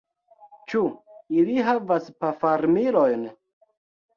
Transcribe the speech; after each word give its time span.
Ĉu 0.71 0.81
ili 1.41 1.59
havas 1.67 2.09
pafarmilojn? 2.25 3.29